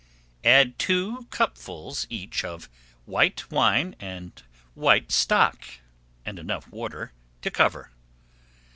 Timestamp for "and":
3.99-4.41, 6.25-6.39